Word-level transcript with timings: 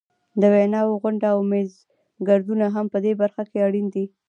د 0.41 0.43
ویناوو 0.53 0.99
غونډې 1.01 1.27
او 1.33 1.39
میزګردونه 1.51 2.65
هم 2.75 2.85
په 2.93 2.97
دې 3.05 3.13
برخه 3.21 3.43
کې 3.49 3.59
اړین 3.67 3.87
دي. 3.95 4.05